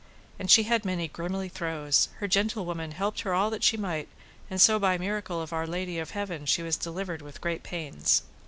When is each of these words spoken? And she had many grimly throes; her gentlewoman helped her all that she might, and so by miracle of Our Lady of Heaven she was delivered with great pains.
And 0.39 0.49
she 0.49 0.63
had 0.63 0.83
many 0.83 1.07
grimly 1.07 1.47
throes; 1.47 2.09
her 2.17 2.27
gentlewoman 2.27 2.89
helped 2.89 3.19
her 3.21 3.35
all 3.35 3.51
that 3.51 3.63
she 3.63 3.77
might, 3.77 4.07
and 4.49 4.59
so 4.59 4.79
by 4.79 4.97
miracle 4.97 5.39
of 5.43 5.53
Our 5.53 5.67
Lady 5.67 5.99
of 5.99 6.09
Heaven 6.09 6.47
she 6.47 6.63
was 6.63 6.75
delivered 6.75 7.21
with 7.21 7.39
great 7.39 7.61
pains. 7.61 8.23